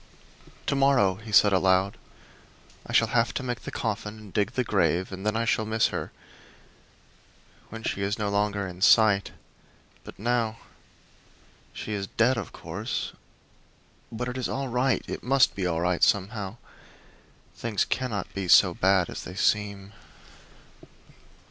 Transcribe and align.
"To 0.65 0.75
morrow," 0.75 1.13
he 1.17 1.31
said 1.31 1.53
aloud, 1.53 1.95
"I 2.87 2.91
shall 2.91 3.09
have 3.09 3.35
to 3.35 3.43
make 3.43 3.59
the 3.61 3.69
coffin 3.71 4.17
and 4.17 4.33
dig 4.33 4.53
the 4.53 4.63
grave; 4.63 5.11
and 5.11 5.23
then 5.27 5.35
I 5.35 5.45
shall 5.45 5.63
miss 5.63 5.89
her, 5.89 6.11
when 7.69 7.83
she 7.83 8.01
is 8.01 8.17
no 8.17 8.29
longer 8.29 8.65
in 8.65 8.81
sight; 8.81 9.29
but 10.03 10.17
now 10.17 10.57
she 11.71 11.93
is 11.93 12.07
dead, 12.07 12.35
of 12.35 12.51
course, 12.51 13.13
but 14.11 14.27
it 14.27 14.39
is 14.39 14.49
all 14.49 14.69
right 14.69 15.03
it 15.07 15.21
must 15.21 15.53
be 15.53 15.67
all 15.67 15.81
right, 15.81 16.03
somehow. 16.03 16.57
Things 17.55 17.85
cannot 17.85 18.33
be 18.33 18.47
so 18.47 18.73
bad 18.73 19.07
as 19.07 19.23
they 19.23 19.35
seem." 19.35 19.93